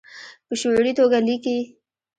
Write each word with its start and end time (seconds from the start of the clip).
په 0.47 0.53
شعوري 0.61 0.91
توګه 0.99 1.17
لیکي 1.27 1.57